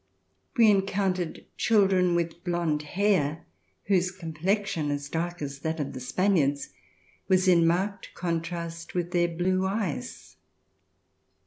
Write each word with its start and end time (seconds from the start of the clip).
We 0.57 0.67
encountered 0.71 1.45
children 1.57 2.15
with 2.15 2.43
blond 2.43 2.81
hair 2.81 3.45
whose 3.83 4.09
complexion, 4.09 4.89
as 4.89 5.07
dark 5.09 5.43
as 5.43 5.59
that 5.59 5.79
of 5.79 5.93
the 5.93 5.99
Spaniards, 5.99 6.69
was 7.27 7.47
in 7.47 7.67
marked 7.67 8.15
contrast 8.15 8.95
with 8.95 9.11
their 9.11 9.27
blue 9.27 9.67
eyes. 9.67 10.37